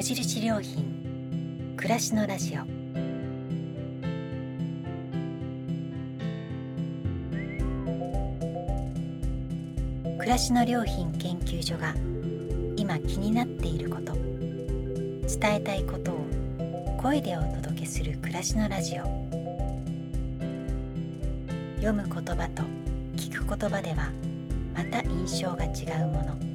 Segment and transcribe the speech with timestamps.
[0.00, 2.62] 無印良品暮らしのラジオ。
[10.16, 11.94] 暮らしの良品研究所が
[12.76, 19.04] 今気になっていること伝えたいことを声でお届けする暮らしのラジオ。
[21.76, 22.62] 読む言葉と
[23.16, 24.10] 聞く言葉では
[24.74, 26.49] また印象が違うもの。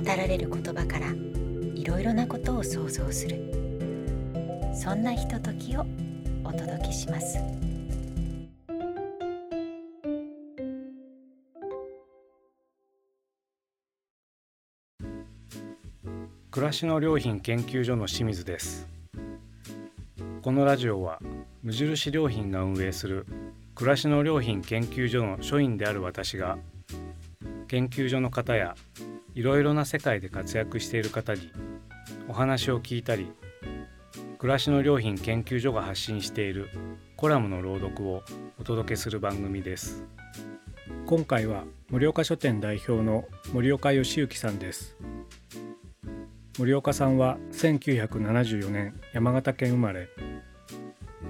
[0.00, 1.08] 語られる言葉から
[1.74, 3.36] いろいろなことを想像する。
[4.74, 5.84] そんなひとときを
[6.42, 7.38] お届けします。
[16.50, 18.88] 暮らしの良品研究所の清水です。
[20.40, 21.20] このラジオは
[21.62, 23.26] 無印良品が運営する
[23.74, 26.56] 暮らしの良品研究所の所員である私が
[27.68, 28.74] 研究所の方や
[29.34, 31.52] いろいろな世界で活躍している方に
[32.28, 33.32] お話を聞いたり
[34.40, 36.70] 暮らしの良品研究所が発信している
[37.16, 38.22] コラムの朗読を
[38.58, 40.06] お届けする番組です。
[41.04, 44.96] 今回は盛岡書店代表の森岡義行さんです。
[46.58, 50.08] 森岡さんは1974年山形県生まれ。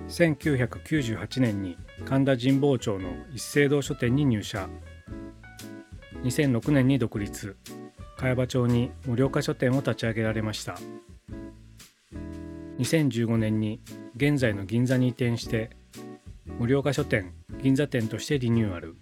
[0.08, 4.68] 1998年に神田神保町の一斉堂書店に入社。
[6.22, 7.56] 2006年に独立。
[8.20, 10.76] 茅場町に盛岡書店を立ち上げられました。
[12.78, 13.80] 2015年に
[14.14, 15.70] 現在の銀座に移転して
[16.58, 17.32] 盛岡書店
[17.62, 18.96] 銀座店としてリニューアル。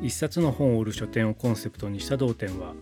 [0.00, 2.74] 一冊の本を売る書店をコンセプトにした同店は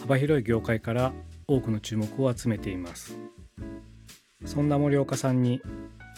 [0.00, 1.12] 幅広い業界から
[1.46, 3.16] 多くの注目を集めています。
[4.44, 5.62] そんな森岡さんに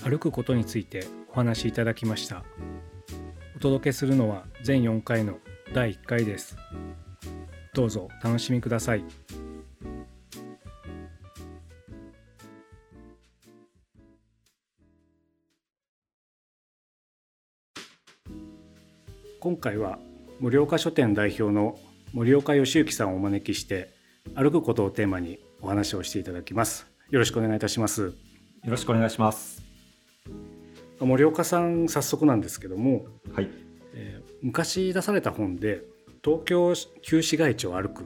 [0.02, 2.42] 歩くことについてお話しいただきました。
[3.54, 5.38] お届けするのは全4回の
[5.74, 6.56] 第1回です。
[7.76, 9.04] どうぞお楽しみください。
[19.38, 19.98] 今回は
[20.40, 21.78] 盛岡書店代表の
[22.14, 23.92] 森岡義行さんをお招きして
[24.34, 26.86] 歩くことをテーマにお話をしていただきます。
[27.10, 28.04] よろしくお願いいたします。
[28.04, 28.12] よ
[28.64, 29.62] ろしくお願いします。
[30.98, 33.04] 森岡さん早速なんですけども、
[33.34, 33.50] はい。
[33.92, 35.82] えー、昔出された本で
[36.26, 38.04] 東京旧市街地を歩く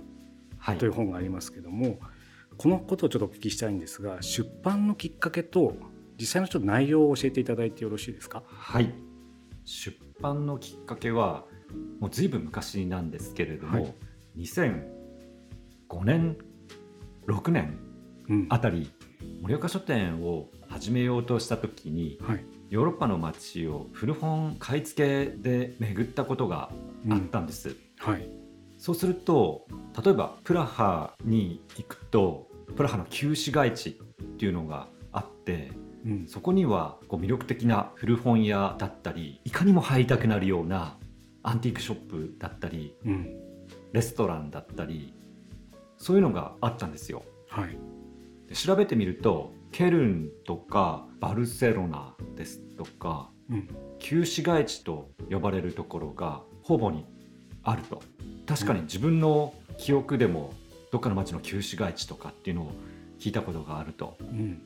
[0.79, 1.99] という本がありますけども、はい、
[2.59, 5.75] このことをちょっとお聞きしたいんですが出版のきっかけと
[6.19, 8.43] 実際のちょっと内容を教えていただいてよろしいですか？
[8.47, 8.93] はい。
[9.65, 11.47] 出版のきっかけは
[11.99, 13.95] もうずいぶん昔なんですけれども、はい、
[14.37, 14.85] 2005
[16.05, 16.37] 年
[17.27, 17.79] 6年
[18.51, 18.91] あたり、
[19.23, 26.71] うん、盛岡書店を始めようとした時に、はい、ヨーロッパの街を古本買い付けで巡ったことが
[27.11, 27.71] あったんです。
[27.71, 28.29] うん、はい、
[28.79, 29.67] そうすると
[30.03, 33.93] 例えばプラハに行くとプラハの旧市街地っ
[34.39, 35.73] ていうのがあって
[36.05, 40.97] うん、そこにはこう魅力的な古本屋だったりいかにも入りたくなるような
[41.43, 43.35] アンティークショップだったり、うん、
[43.93, 45.15] レストランだったり
[45.99, 47.23] そういうのがあったんですよ。
[47.49, 47.77] はい、
[48.49, 57.07] で調べてみるとケルンとかバルセロナですとか、うん、旧市街地と呼ばれるところがほぼに
[57.63, 58.03] あると。
[58.47, 60.53] 確かに自分の記憶でも
[60.91, 62.73] どっかの町の旧市街地とかっていうのを
[63.21, 64.63] 聞いたことがあると、うん、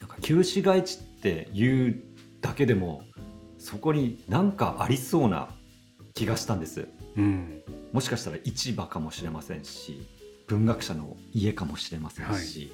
[0.00, 2.02] なんか旧市街地っていう
[2.40, 3.02] だけでも
[3.58, 5.48] そこに何かありそうな
[6.14, 7.62] 気がしたんです、うん、
[7.92, 10.06] もしかしたら市場かもしれませんし
[10.46, 12.70] 文学者の家かもしれませんし、はい、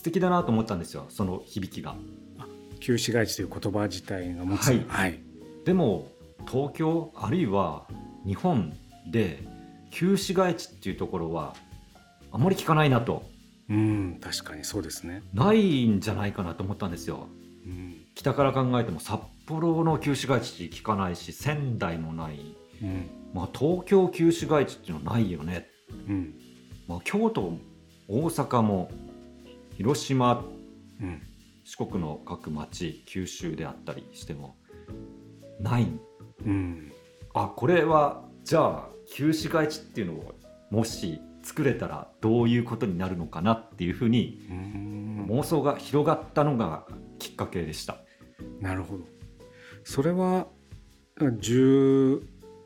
[0.00, 1.94] 素敵だなと思ったんですよその響きが。
[2.80, 5.20] 旧市街地という言葉自体が持つ、はい、はい、
[5.66, 6.08] でも
[6.50, 7.86] 東京あるいは
[8.24, 8.72] 日本
[9.10, 9.44] で
[9.90, 11.54] 旧市街地っていうところは
[12.32, 13.24] あまり聞かないなと。
[13.68, 15.22] うん確かにそうですね。
[15.34, 17.28] ないんじゃないかなと思ったんですよ、
[17.66, 22.56] うん、北から考えても札幌の旧市街地聞かないし仙台もない。
[22.82, 25.68] うん、まあ、東京旧市街地っていうのはないよね、
[26.08, 26.34] うん。
[26.88, 27.58] まあ、京都
[28.08, 28.90] 大阪も
[29.80, 30.44] 広島、
[31.00, 31.22] うん、
[31.64, 34.58] 四国の各町九州であったりしても
[35.58, 35.86] ない、
[36.44, 36.92] うん、
[37.32, 40.34] あこれはじゃあ旧市街地っていうのを
[40.70, 44.42] もし作れたらどういうことになるのかなっていうふうに
[45.30, 46.84] 妄想が広がったのが
[47.18, 47.96] きっかけでした。
[48.60, 49.04] なるほど。
[49.84, 50.46] それは
[51.18, 52.20] 10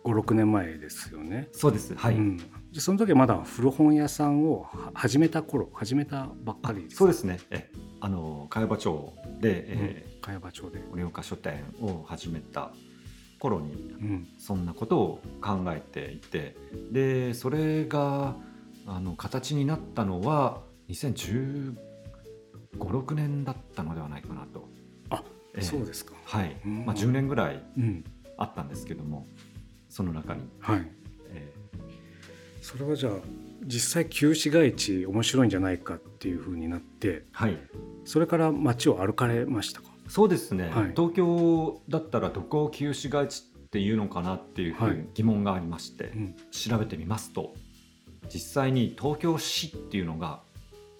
[0.05, 1.49] 56年前ですよね。
[1.53, 1.95] そうです。
[1.95, 2.41] はい、うん、
[2.81, 12.73] その時はまだ古本屋さんを始めた頃始めたばっかりそうですねえあの茅場町で、えー、茅場町で盛岡書店を始めた
[13.39, 16.57] 頃に、うん、そんなことを考えていて
[16.91, 18.35] でそれが
[18.87, 21.75] あの形になったのは2015、
[22.79, 24.69] 6年だったのではないかなと。
[25.11, 25.23] あ、
[25.55, 26.13] えー、そうですか。
[26.25, 26.57] はい。
[26.65, 27.63] まあ10年ぐらい
[28.37, 29.27] あったんですけども、
[29.89, 30.43] その中に。
[30.61, 30.87] はい。
[32.65, 33.13] えー、それはじゃあ
[33.67, 37.59] 実際旧市街地面白いんじゃないかっていうふうになって、はい、
[38.05, 39.89] それから街を歩かれましたか？
[40.09, 46.13] そうですね、はい、東京だったらどこを旧市街地っていうのかなっていうふうに疑問がありまして、はい。
[46.13, 47.55] うん、調べてみますと
[48.33, 50.41] 実際に東京市っていうのが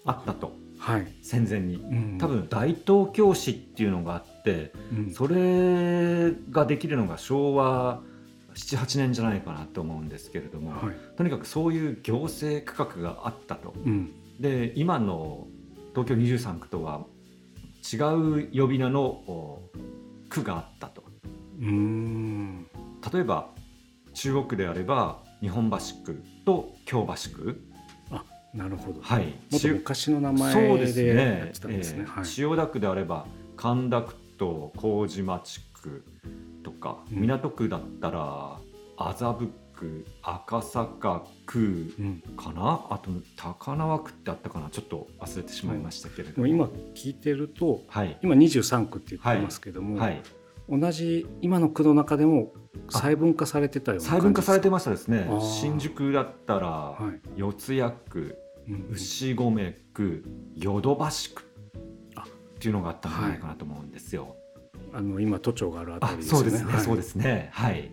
[0.05, 8.01] あったと、はい、戦前に、うん、多分大東京市っていうのがあって、うん、それができるのが昭和
[8.55, 13.73] 78年じゃないかなと思うんですけれども、はい、とにかくそういう行政区画があったと。
[13.85, 15.47] うん、で今の
[15.93, 17.05] 東京23区とは
[17.93, 19.61] 違う呼び名の
[20.29, 21.03] 区があったと。
[21.59, 22.67] うん。
[23.13, 23.49] 例えば
[24.13, 27.61] 中国区であれば日本橋区と京橋区。
[28.11, 28.23] あ
[28.53, 33.25] なるほど、はい、もっと昔の名前でやってたんですね、千代田区であれば
[33.57, 36.05] 神田区と麹町区
[36.65, 38.59] とか、うん、港区だったら
[38.97, 41.93] 麻布区赤坂区
[42.35, 44.69] かな、うん、あと高輪区ってあったかな？
[44.71, 46.65] ちょっしれてしまいましたけれども、今
[46.95, 50.21] 聞いてると、はい、今23区って言ってますけども、はい、
[50.69, 52.53] 同じ今の区の中でも
[52.89, 55.29] 細分化されてたような細分化されてましたですね。
[55.41, 56.97] 新宿だったら、
[57.35, 58.37] 四谷区、
[58.91, 60.23] 牛込区
[60.55, 60.95] 淀橋
[61.35, 61.43] 区
[62.57, 64.37] っていうのがあったんじゃないかなと思うんですよ。
[64.93, 66.29] あの今都庁があるあたりですね。
[66.31, 67.49] そうですね、そうですね。
[67.51, 67.91] はい。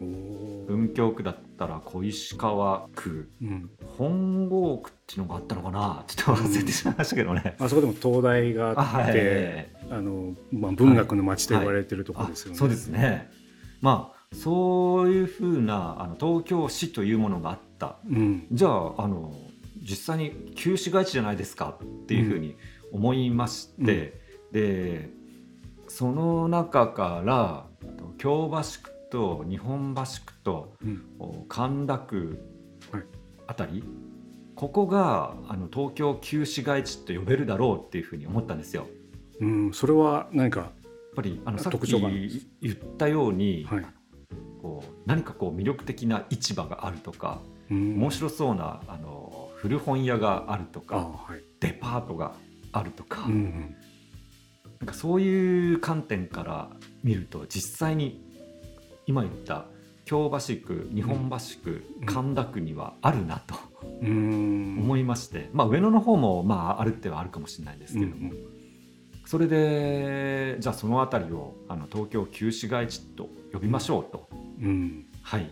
[0.00, 6.04] 文京区だったら小石川区、うん、本郷区っていうのがあったのかな？
[6.08, 12.68] ちょっと忘れてしまいましたけどね、うん、あそこでも東大があって、あのまあ、文学の街と呼ばれてるところですよね、はい。
[12.68, 13.30] はい、そうですね。
[13.80, 19.34] まあそういうふうなあの東京市というものがあった、うん、じゃああの
[19.80, 22.56] 実際に旧市街地じゃないですかっていうふうに
[22.92, 24.20] 思いまして、
[24.50, 25.10] で
[25.92, 27.66] その中から
[28.16, 30.74] 京橋区と日本橋区と、
[31.50, 32.42] 神田区
[33.46, 33.82] あたり、はい、
[34.54, 38.86] ここがあの東京旧市街地と呼べるだろうっていうふうに思ったんですよ。
[39.40, 40.70] うん、それは何かやっ
[41.14, 41.92] ぱりあのさっき
[42.62, 43.86] 言ったように、はい、
[44.62, 52.32] こう何かこう魅力的な市場があるとか、うん、面白そうなあの古本屋があるとか、はい、デパートが
[52.72, 53.76] あるとか、うんうん、
[54.82, 56.68] なんかそういう観点から
[57.04, 58.20] 見ると実際に
[59.06, 59.66] 今言った
[60.04, 63.54] 京橋区日本橋区、神田区にはあるなと。
[64.02, 68.32] 思いまして、まあ、上野の方もまああるってはあるかもしれないですけれども、
[69.24, 74.28] それでじゃあその辺りをあの東京旧市街地と呼びましょうと、
[75.22, 75.50] はい。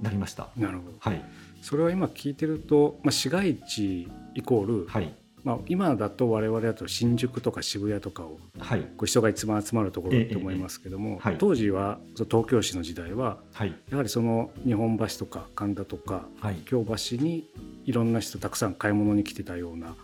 [0.00, 0.48] なりました。
[0.56, 1.22] なるほど、はい、
[1.60, 5.14] それは今聞いてると、まあ、市街地イコール、はい
[5.46, 17.48] まあ、今だと我々だと新宿とか渋谷とかを、はい、こう人が一番集まるところだと思いますけども、はい、当時は東京市の時代は、はい、やはりその日本橋とか神田とか、はい、京橋に
[17.84, 19.94] いろんな人たくさん買い物に来てたような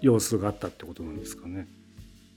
[0.00, 1.68] 様子があったってことなんですかね。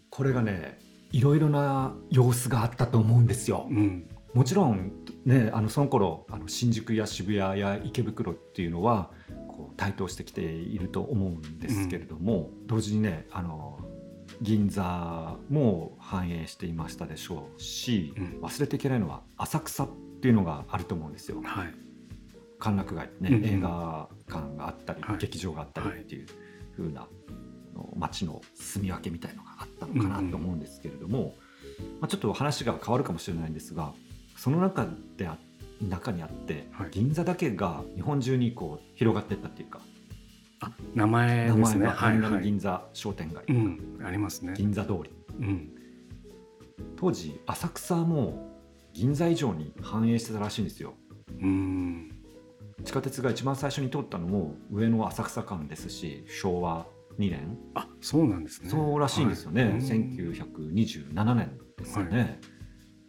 [0.09, 0.77] これがね
[1.13, 3.65] いろいろな様子があったと思うんですよ。
[3.69, 4.91] うん、もちろん
[5.25, 9.11] ねあのその頃あの新宿や渋谷や池袋っていうのは
[9.75, 13.79] 台頭してきていると思うんですけれども、うん、同時にねあの
[14.41, 19.89] 銀座も反映していましたでしょうし、うん、忘れていけないのは浅草っ
[20.21, 21.41] ていうのがあると思うんですよ。
[21.43, 21.73] はい、
[22.59, 26.27] 歓楽街ね、うんうん、映画館があったり、はい、劇場があったりっていう
[26.77, 27.07] 風な
[27.95, 33.93] 街の住み分けみたいのがあったのかなと思うんですけれども、うんうん、まあ、ちょっと話が変わるかもしれないんですが
[34.39, 35.37] その中であっ
[35.87, 39.81] 中にあって、はい、銀座だけが日本中にこう広がっていったっていうか。
[40.61, 41.85] あ名前ですね。
[41.85, 44.53] 名前が銀座商店街、はいはいうん、ありますね。
[44.57, 45.69] 銀座通り、うん、
[46.97, 48.49] 当時浅草も
[48.93, 50.95] 銀座以上に繁栄してたらしいんですよ。
[51.41, 52.11] うん。
[52.83, 56.85] 地下鉄が一番最初に通ったのも上野浅草間ですし昭和
[57.17, 57.57] 2年。
[57.73, 58.69] あそうなんですね。
[58.69, 62.39] そうらしいんですよね、はい、1927年ですよね、はい、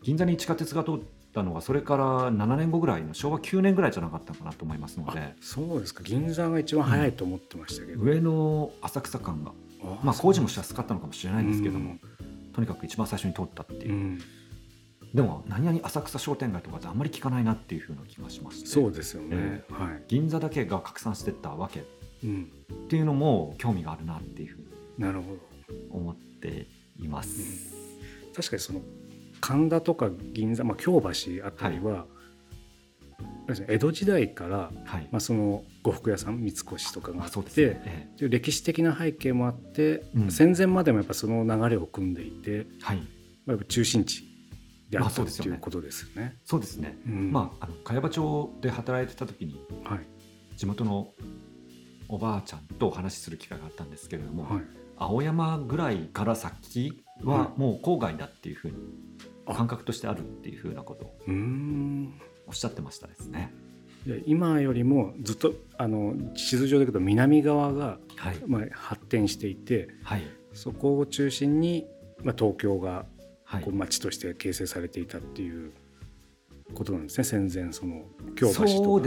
[0.02, 0.94] 銀座に地下鉄が通っ
[1.32, 5.34] たのがそれから7年後ぐらいの昭和9年ぐらいじゃなかったかなと思いますので。
[5.40, 6.02] そうですか。
[6.02, 9.52] 銀座が一番早いと思ってましたけど、うん、上の浅草間が
[10.02, 11.96] まあ工事もしやすかったのかもしれないんですけども、
[12.52, 14.18] とにかく一番最初に通ったっていう、うん、
[15.14, 21.80] でも何々浅草商店街とかってあんまり聞かないなっていうふうな気がしましてそうですよね、えー、はい、銀座だけが拡散していったわけ。
[21.80, 22.22] っ
[22.88, 24.66] ていうのも興味があるなっていうふうに
[25.90, 26.66] 思って
[26.98, 27.74] います。
[28.36, 28.82] 確かにその
[29.40, 32.06] 神田とか銀座、まあ、京橋あたりは、は
[33.54, 35.08] い、江戸時代から、はい。
[35.10, 40.30] まあ、その呉服屋さん三越とかがあってね、えで歴史的な背景もあって、うん。
[40.30, 42.98] 戦前までもやっぱその流れを組んでいて、えはい。
[42.98, 43.04] ま
[43.48, 44.24] あ、やっぱ中心地
[44.90, 45.50] であまあったっそうですよね。
[45.52, 46.38] ていうことですよね。
[46.44, 47.32] そうですね、うん。
[47.32, 50.00] まああの茅場町で働いてた時にはい。
[50.56, 51.12] 地元の
[52.08, 58.76] おばあちゃんとお話しする機会があったんですけれども、はい青山ぐらいから先はもう郊外だっていうふうに
[59.46, 59.54] あ。
[59.54, 61.16] 感覚としてあるっていうふうなことを
[62.46, 63.52] おっしゃってましたですね。
[64.06, 70.22] で今よりもずっとあの地図上でいくと南側が、はい、まあ、発展していてはい。
[70.52, 71.86] そこを中心に、
[72.22, 73.06] まあ、東京が
[73.44, 73.64] はい。
[73.64, 75.72] こう町として形成されていたっていう
[76.74, 77.24] ことなんですね。
[77.24, 78.04] 戦前その
[78.36, 79.00] 京橋とかの方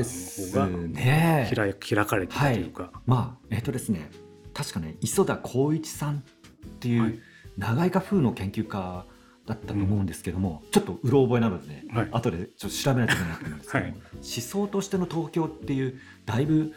[0.60, 1.52] がね。
[1.56, 4.10] 開開かれていたというか、まあえっ、とですね
[4.54, 7.20] 確かね磯田光一さんっていう、はい。
[7.58, 9.06] 長井画風の研究家
[9.46, 12.10] だったと思うんですけども、ちょっとうろ覚えなのでね、はい。
[12.12, 14.02] 後でちょっと調べないといけないと思うんですけども、はい。
[14.16, 16.74] 思想としての東京っていうだいぶ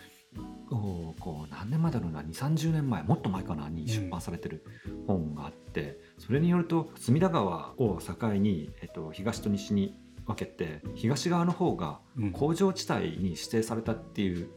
[0.71, 4.65] おこう何年前だろうな2 3 0年前もっと前かなに出版されてる
[5.07, 9.95] 本があって、それによると隅田川を境に、えっと、東と西に
[10.27, 12.33] 分けて東側の方がうん。
[12.33, 14.51] 工場地帯に指定されたっていう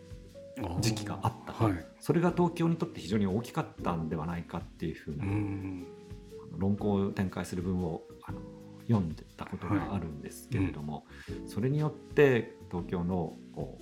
[0.82, 1.54] 時期があった。
[1.54, 1.86] とはい。
[2.00, 5.86] それが東京にとって非常に大きかったんではないかっていうふううな、ん
[6.58, 8.39] 論考を展開する文をあの
[8.88, 11.06] 読んでたことがあるんですけれども、
[11.48, 13.78] それによって東京のこ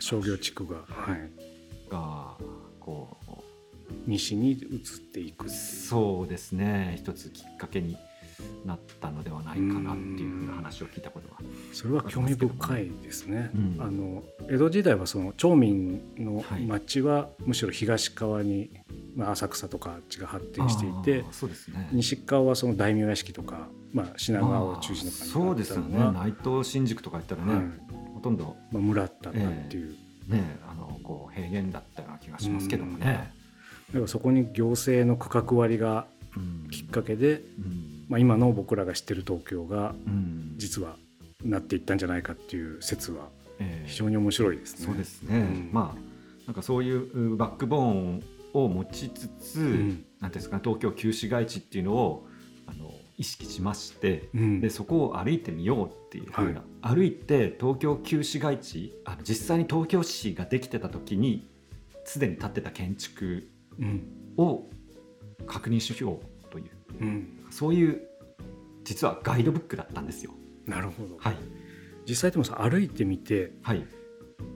[0.00, 2.36] 商業地区が、はい、うが
[2.80, 3.18] こ
[4.06, 4.58] 西に移っ
[5.12, 5.48] ていくう。
[5.50, 6.96] そうですね。
[6.98, 7.96] 一つきっかけに
[8.64, 11.29] なったのではないかなっていうふうな話を聞いたことが
[11.72, 13.50] それは興味深いですね。
[13.54, 13.76] うん。
[13.80, 16.66] あの江戸時代はその町民のはい。
[16.66, 18.70] 町はむしろ東側に、
[19.14, 21.88] まあ、浅草とかあっちが発展していてね。
[21.92, 25.98] 西側はその大名屋敷とか、まあ、品川を中心の感じそうですよね。
[25.98, 27.64] が内藤新宿とか言ったらね、はい。
[28.14, 29.38] ほとんどまあ、村だったって
[29.76, 29.96] いう、
[30.28, 33.32] ねあのこう平原だったような気がしますけどもね。
[33.88, 36.70] だからそこに行政の区画割りがうん。
[36.70, 38.04] きっかけで、うん。
[38.08, 40.54] まあ、今の僕らが知ってる東京がうん。
[40.56, 40.96] 実は
[41.42, 43.28] なっていったんじゃないかっていう説は
[43.60, 43.88] ええ。
[43.88, 44.86] 非常に面白いですね。
[44.86, 45.70] そうですね、うん。
[45.72, 46.00] まあ
[46.46, 50.04] なんかそういうバックボーンを持ちつつ、ん。
[50.20, 52.26] なんていうんですかね東京旧市街地っていうのを
[52.66, 54.60] あの意識しまして、うん。
[54.60, 61.48] でそこを歩いてみようっていうふうな、歩いて東京旧市街地あの実際に東京市ができてた時に
[62.04, 64.02] すでに建ってた建築うん。
[64.36, 64.66] を
[65.46, 66.64] 確認しようという。
[67.00, 68.02] うん、そういう
[68.84, 70.34] 実はガイドブックだったんですよ。
[70.66, 71.36] なるほど、はい、
[72.06, 73.86] 実際でもさ歩いてみてはい、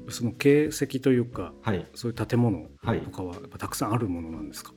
[0.08, 3.00] その形跡というかはい、そういう建物はい。
[3.00, 4.72] とかはやっぱたくさんあるものなんですか、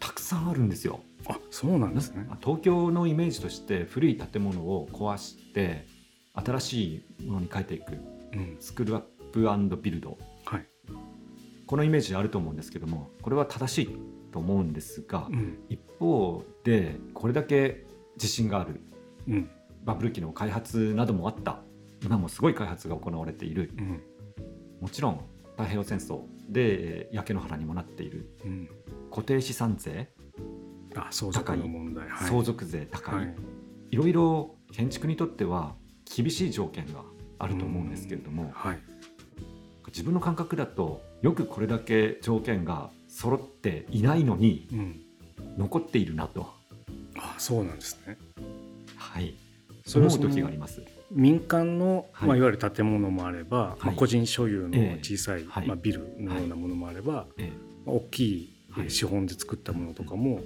[0.00, 1.00] たくさんあるんですよ。
[1.26, 2.26] あそうなんですね。
[2.42, 5.86] 東京のイメージとして古い建物を壊して
[6.34, 7.92] 新しいものに変えていく。
[8.32, 8.56] うん。
[8.60, 10.16] スクールアップビルド。
[10.44, 10.66] はい。
[11.66, 13.98] このイメージあると思うんですけどもこれは正しい
[14.32, 15.58] と思うんですが、うん。
[15.68, 17.84] 一方でこれだけ
[18.16, 18.80] 自信がある。
[19.28, 19.50] うん
[19.88, 21.62] バブル期の開発などもあった。
[22.04, 23.72] 今もすごい開発が行われている。
[23.78, 24.02] うん。
[24.82, 28.28] もちろん太平洋戦争でえー焼け野原にもなっている。
[28.44, 28.68] うん。
[29.10, 30.10] 固定資産税、
[30.94, 33.34] あ相続の問題、はい、相続税高い、はい。
[33.90, 37.02] いろいろ建築にとっては厳しい条件が
[37.38, 38.78] あると思うんですけれどもはい。
[39.86, 45.00] 自分の感覚だとよくこれだけ条件が揃っていないのにうん、
[45.56, 46.52] 残っているなと、
[47.16, 48.18] あそうなんですね。
[48.96, 49.34] はい、
[49.88, 50.82] それは時があります。
[51.10, 52.28] 民間の、はい。
[52.28, 54.98] まあ、いわゆる建物もあれば、まあ、個人所有のええ。
[55.02, 55.66] 小さい、はい。
[55.66, 57.50] まあ、ビルのようなものもあれば、え
[57.86, 58.54] まあ大きい、
[58.88, 60.40] 資本で作ったものとかも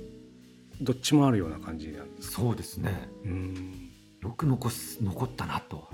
[0.81, 2.43] どっちもあるような感じなんえですか？
[2.43, 3.09] そうですね。
[3.25, 3.91] うん。
[4.23, 5.89] よく残す残ったなと、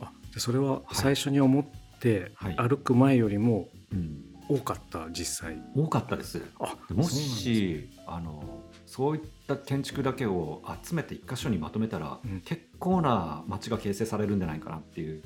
[0.00, 1.64] あでそれは最初に思っ
[1.98, 2.56] てはい。
[2.56, 5.56] 歩く前よりもうん、多かった実際。
[5.74, 6.42] 多かったです。
[6.60, 12.42] あもしあのそういった建築だけを集めて一箇所にまとめたら、うん。
[12.42, 15.22] 結構な街が形成されるんじゃないかなっていう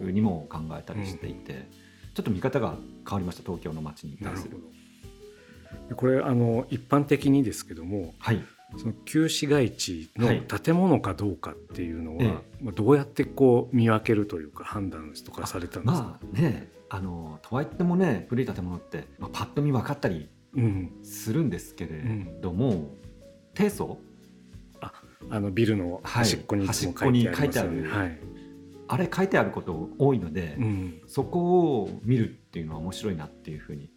[0.00, 1.68] ふうにも考えたりしていて、
[2.14, 2.76] ちょっと見方が
[3.06, 4.56] 変わりました東京の街に対する。
[5.90, 8.42] でこれあの一般的にですけどもはい、
[8.78, 10.40] その旧市街地のはい。
[10.40, 12.26] 建物かどうかっていうのは、え
[12.62, 20.28] まあ、どうやってこう見分けるというか判断とかされたんですか、まあねあのとはいってもね古い建物って、まあ、パッと見分かったりうん、
[21.02, 22.02] するんですけれ
[22.40, 22.94] ども、
[23.54, 23.98] 低層
[25.30, 27.82] あのビルの端っこにいつも書いてありますよね。
[27.88, 28.18] はいはい。
[28.88, 33.90] あれ書いてあること多いので、うん、そこを見るっていうのは面白いなっていうふうに。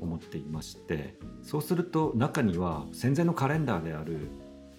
[0.00, 4.28] 思っていましてそうすると中には戦前のカレンダーである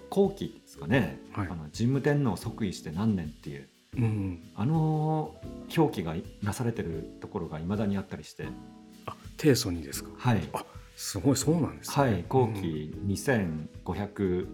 [0.09, 1.47] 後期ですかね、はい。
[1.49, 5.35] あの神武天皇即位して何年っていううん、あの
[5.77, 8.47] 表記がなされてるところがいまだにあったりして。
[9.05, 10.09] あ提訴にですか？
[10.17, 10.41] はい。
[10.51, 10.65] あ
[11.03, 14.47] すごいそうなんです、ね、はい後期2570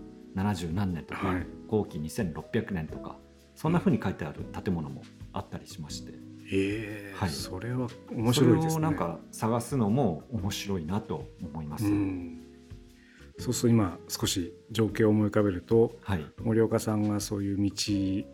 [0.73, 3.17] 何年とか、はい、後期2600年とか
[3.53, 6.13] そんなふうに書いてある建物もあったりしまして、
[6.51, 8.81] えー、はい、それは面白いですね。
[8.81, 11.85] なんか探すのも面白いなと思います。
[11.85, 12.41] うん。
[13.37, 17.71] そうすると今少し情景を思い浮かべると、はい、森岡さんがそういう道、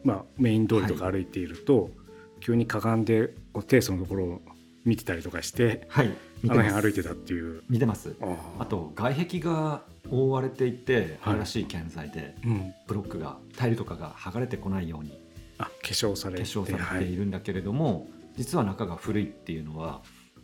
[0.03, 1.91] まあ、メイン通りとか歩いていると、はい、
[2.39, 4.41] 急にかがんでこうテースのところを
[4.85, 6.11] 見てたりとかして、はい、
[6.43, 7.63] あの辺歩いてたっていう。
[7.69, 8.15] 見てます。
[8.59, 15.19] あと外壁が覆われていて新しい建材で、はいうん、ブロックがタイルとかが剥がれてこないように
[15.57, 18.05] あ化粧されて化粧されているんだけれども、はい、
[18.37, 20.01] 実は中が古いっていうのは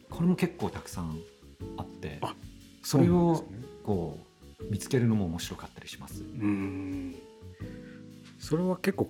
[0.09, 1.19] これも結構たくさん
[1.77, 2.19] あって
[2.81, 3.43] それを
[3.83, 4.19] こ
[4.59, 6.23] う見つけるのも面白かったりします。
[6.23, 7.15] うん。
[8.39, 9.09] それは結構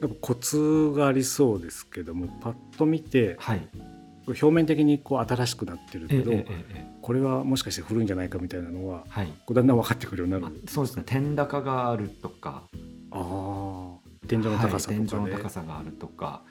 [0.00, 3.68] やっぱコツがありそうですけどもパッと見て、はい、
[4.26, 10.62] 表面的にこう新しくなってるけど、えええ、これはもしかして古いんじゃないかみたいなのは、はい、だんだん分かってくるようになる。
[10.68, 11.02] そうですね。
[11.06, 12.64] 天高があるとか
[13.10, 14.04] ああ。
[14.26, 14.98] 天井の高さとか、ね。
[14.98, 16.42] はい、天井の高さがあるとか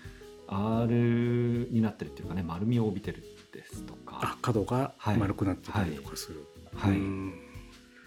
[0.48, 4.20] R になってるっていうかね丸みを帯びてるですとか。
[4.22, 7.00] あ角が丸くなってたりとかする、はい、はい、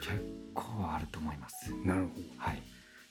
[0.00, 1.72] 結構あると思います。
[1.84, 2.62] なるほど、はい、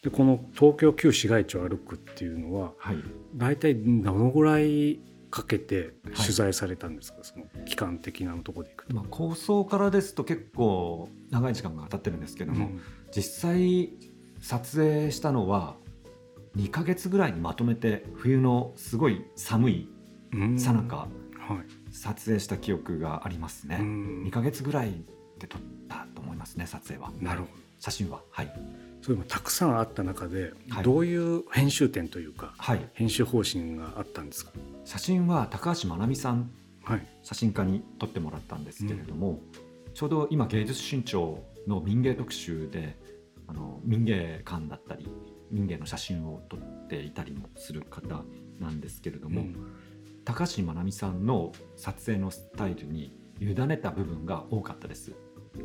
[0.01, 2.97] でこの東京旧市街地を歩くっていうのは、はい、
[3.35, 4.99] 大体どのぐらい
[5.35, 12.81] かけて取材されたんですか、はい、その期間的なところでいくと、まあ、構想からですと結構長い時間が経ってるんですけども、うん、
[13.13, 13.89] 実際
[14.39, 15.75] 撮影したのは
[16.55, 19.89] 2か月ぐらいにまとめて冬のすごい寒い
[20.57, 21.09] さなか
[21.91, 25.03] 撮影した記憶がありますね、2か月ぐらい
[25.37, 27.11] で撮ったと思いますね撮影は。
[27.19, 27.51] なるほど。
[27.79, 28.21] 写真は。
[28.31, 28.53] はい
[29.05, 30.51] それもたくさんあった中で、
[30.83, 34.51] どういう編集点というか、はい、編集方針があったんですか？
[34.83, 36.49] 写真は高橋真奈美さん、
[36.83, 39.33] はい、写真家に撮ってもらったんですけれども、う
[39.91, 42.97] ん、ちょうど今芸術新潮の民芸特集で
[43.45, 45.07] あの民芸館だったり
[45.51, 48.23] 民芸の写真を撮っていたりもする方
[48.59, 49.55] なんですけれども、うん、
[50.23, 55.11] 高橋真奈美さんの撮影のスタイルに委ねた部分が多かったです。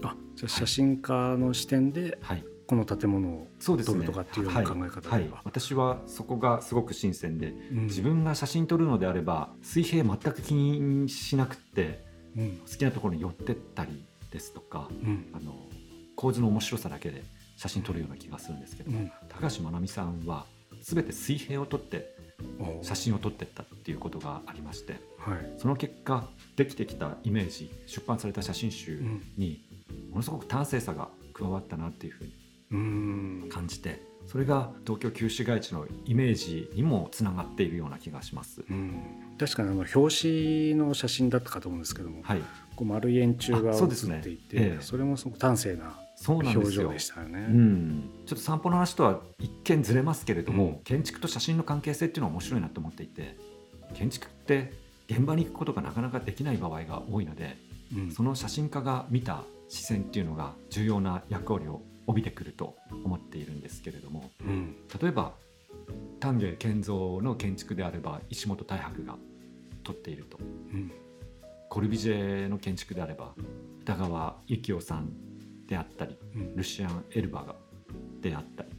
[0.03, 5.19] あじゃあ写真家の視点で、はい、この建物を撮るとかっていうような考え方で、は。
[5.19, 12.05] いはい、私はそこがすごく新鮮で、うん、自分が写真撮るのであれば水平全く気にしなくて、
[12.37, 15.53] うん、好きなところに寄ってったりですとか、うん、あの
[16.15, 17.25] 構図の面白さだけで
[17.57, 20.47] 写真撮るような気がするんですけども、高橋真奈美さんは
[20.81, 22.15] 全て水平を撮って
[22.83, 29.03] 写真を撮ってったっていうことがありまして、はい、その結果できてきたイメージ出版された写真集
[29.37, 29.61] に
[30.11, 38.63] ものすごく端正さが加わったなっていうふうに感じてそれが東京旧市街地のイメージにもつながっているような気がします。
[39.39, 42.43] 確かにあの表紙の写真だったかと思うんですけども、はい、
[42.77, 53.37] こう丸い円柱が写っていてそ、ねええ、それもすごく端正な表情でしたよね、うん、ちょっと散歩の話とは一見ずれますけれども、うん、建築と写真の関係性っていうのは面白いなと思っていて
[53.95, 54.73] 建築って
[55.09, 57.57] 現場に行くことがなかなかできない場合が多いので、
[57.97, 65.33] うん、その写真家が見た視線っていうのが重要な役割を帯びてくると思っているんですけれども、うん、例えば
[66.19, 69.15] 丹下健三の建築であれば石本大博が
[69.85, 70.91] 撮っていると、うん、
[71.69, 73.33] コルビジェの建築であれば
[73.85, 75.13] 北川幸雄さん
[75.69, 77.55] であったり、うん、ルシアン・エルバガ
[78.21, 78.71] であったり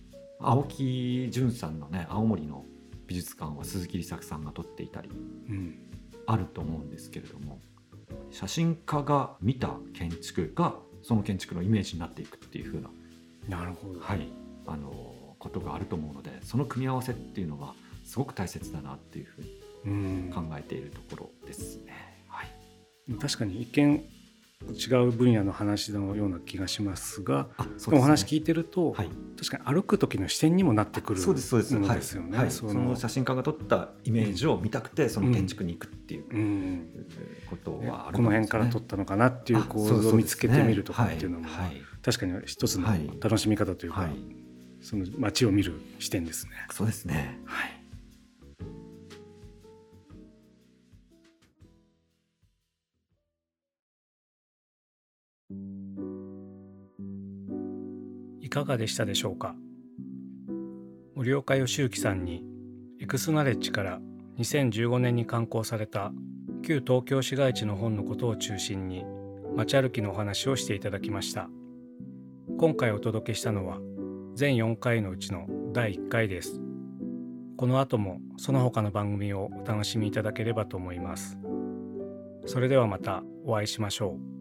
[0.41, 2.65] 青木淳さんのね青森の
[3.07, 5.09] 美術館は鈴木梨作さんが撮っていたり、
[6.27, 7.59] あると思うんですけれども
[8.29, 12.89] 写真家が見た建築がその建築のイメージになっていくっていう風な
[13.47, 14.27] なるほど、はい、
[14.67, 17.73] あのことがあると思うのでその組み合わせっていうのは
[18.03, 19.39] すごく大切だなっていうふ
[19.85, 22.25] うに考えているところですね。
[22.27, 24.03] はい、確かに一見
[24.69, 31.79] 違う分野の話のような気がしますが、すね、お話聞いてると、はい、確かに歩く時の視点にもなってくるそうですそうです。
[31.79, 32.45] ですよね、はい。
[32.45, 36.87] はい、その写真家が撮ったイメージを見たくて、その建築に行くっていう
[37.49, 41.47] ことはある、ね、この辺から撮ったのかなっていう構図を見つけてみるとかっていうのも、
[42.01, 42.87] 確かに一つの
[43.19, 44.09] 楽しみ方というか、
[44.81, 46.51] その街を見る視点ですね。
[46.71, 47.81] そうですね、はい。
[58.51, 59.55] かがでしたでしょうか？
[61.15, 62.43] 森岡義行さんに
[62.99, 64.01] エクスナレッジから
[64.37, 66.11] 2015年に刊行された
[66.61, 69.05] 旧東京市街地の本のことを中心に
[69.55, 71.49] 街歩きのお話をしていただきました
[72.61, 73.79] 今回お届けしたのは
[74.35, 76.61] 全4回のうちの第1回です
[77.57, 81.39] この後もその他の番組をお楽しみいただければと思います。
[82.45, 84.17] それではまたお会いしましょ